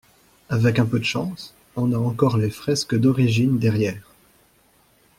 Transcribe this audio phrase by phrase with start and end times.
[0.49, 4.09] Avec un peu de chance, on a encore les fresques d'origine derrière.